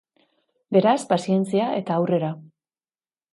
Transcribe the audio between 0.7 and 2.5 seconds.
Beraz, pazientzia eta aurrera.